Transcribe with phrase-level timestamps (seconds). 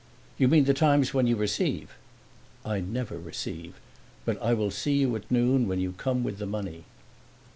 [0.39, 1.91] "You mean the times when you receive?"
[2.65, 3.75] "I never receive.
[4.25, 6.85] But I will see you at noon, when you come with the money."